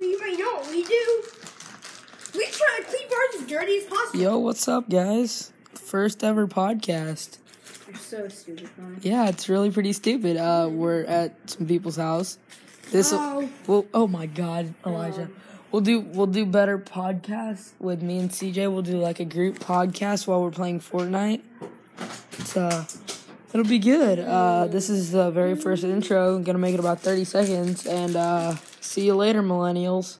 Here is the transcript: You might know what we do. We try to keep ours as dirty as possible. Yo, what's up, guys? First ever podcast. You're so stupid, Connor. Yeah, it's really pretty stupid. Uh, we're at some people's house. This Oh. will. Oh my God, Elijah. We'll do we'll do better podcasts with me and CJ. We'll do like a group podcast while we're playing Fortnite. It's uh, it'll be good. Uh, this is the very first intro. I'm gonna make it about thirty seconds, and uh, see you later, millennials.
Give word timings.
You 0.00 0.18
might 0.18 0.38
know 0.38 0.54
what 0.54 0.68
we 0.70 0.82
do. 0.84 1.22
We 2.34 2.46
try 2.46 2.80
to 2.80 2.84
keep 2.90 3.10
ours 3.10 3.42
as 3.42 3.46
dirty 3.46 3.76
as 3.78 3.84
possible. 3.84 4.20
Yo, 4.20 4.38
what's 4.38 4.66
up, 4.68 4.88
guys? 4.88 5.52
First 5.74 6.24
ever 6.24 6.46
podcast. 6.46 7.38
You're 7.86 7.96
so 7.96 8.28
stupid, 8.28 8.70
Connor. 8.76 8.96
Yeah, 9.02 9.28
it's 9.28 9.48
really 9.48 9.70
pretty 9.70 9.92
stupid. 9.92 10.36
Uh, 10.36 10.68
we're 10.70 11.02
at 11.04 11.34
some 11.50 11.66
people's 11.66 11.96
house. 11.96 12.38
This 12.92 13.12
Oh. 13.12 13.48
will. 13.66 13.86
Oh 13.92 14.06
my 14.06 14.26
God, 14.26 14.72
Elijah. 14.86 15.28
We'll 15.70 15.82
do 15.82 16.00
we'll 16.00 16.26
do 16.26 16.46
better 16.46 16.78
podcasts 16.78 17.72
with 17.78 18.02
me 18.02 18.18
and 18.18 18.30
CJ. 18.30 18.72
We'll 18.72 18.82
do 18.82 18.98
like 18.98 19.20
a 19.20 19.24
group 19.24 19.58
podcast 19.58 20.26
while 20.26 20.40
we're 20.42 20.50
playing 20.50 20.80
Fortnite. 20.80 21.42
It's 22.38 22.56
uh, 22.56 22.84
it'll 23.52 23.66
be 23.66 23.78
good. 23.78 24.18
Uh, 24.20 24.66
this 24.66 24.88
is 24.88 25.10
the 25.12 25.30
very 25.30 25.54
first 25.54 25.84
intro. 25.84 26.36
I'm 26.36 26.42
gonna 26.42 26.58
make 26.58 26.74
it 26.74 26.80
about 26.80 27.00
thirty 27.00 27.24
seconds, 27.24 27.86
and 27.86 28.16
uh, 28.16 28.54
see 28.80 29.06
you 29.06 29.14
later, 29.14 29.42
millennials. 29.42 30.08